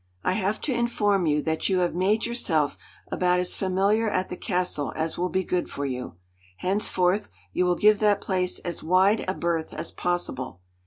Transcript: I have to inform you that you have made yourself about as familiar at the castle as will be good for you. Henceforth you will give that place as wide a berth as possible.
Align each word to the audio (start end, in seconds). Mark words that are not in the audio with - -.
I 0.23 0.31
have 0.31 0.59
to 0.61 0.73
inform 0.73 1.27
you 1.27 1.43
that 1.43 1.69
you 1.69 1.77
have 1.81 1.93
made 1.93 2.25
yourself 2.25 2.75
about 3.11 3.39
as 3.39 3.55
familiar 3.55 4.09
at 4.09 4.29
the 4.29 4.35
castle 4.35 4.91
as 4.95 5.15
will 5.15 5.29
be 5.29 5.43
good 5.43 5.69
for 5.69 5.85
you. 5.85 6.15
Henceforth 6.57 7.29
you 7.53 7.67
will 7.67 7.75
give 7.75 7.99
that 7.99 8.19
place 8.19 8.57
as 8.57 8.81
wide 8.81 9.23
a 9.27 9.35
berth 9.35 9.73
as 9.75 9.91
possible. 9.91 10.61